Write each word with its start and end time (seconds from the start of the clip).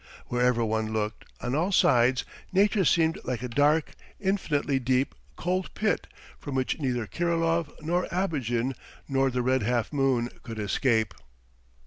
Wherever 0.29 0.65
one 0.65 0.93
looked, 0.93 1.25
on 1.41 1.53
all 1.53 1.71
sides, 1.71 2.25
nature 2.51 2.83
seemed 2.85 3.19
like 3.23 3.43
a 3.43 3.47
dark, 3.47 3.91
infinitely 4.19 4.79
deep, 4.79 5.13
cold 5.35 5.71
pit 5.75 6.07
from 6.39 6.55
which 6.55 6.79
neither 6.79 7.05
Kirilov 7.05 7.71
nor 7.81 8.07
Abogin 8.11 8.73
nor 9.07 9.29
the 9.29 9.43
red 9.43 9.61
half 9.61 9.93
moon 9.93 10.29
could 10.41 10.57
escape. 10.57 11.13